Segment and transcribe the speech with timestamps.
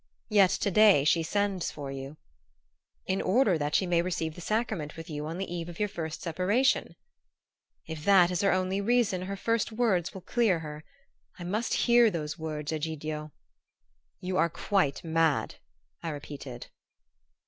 [0.29, 2.17] "Yet to day she sends for you"
[3.05, 5.87] "In order that she may receive the sacrament with you on the eve of your
[5.89, 6.95] first separation."
[7.85, 10.83] "If that is her only reason her first words will clear her.
[11.37, 13.31] I must hear those words, Egidio!"
[14.19, 15.57] "You are quite mad,"
[16.01, 16.69] I repeated.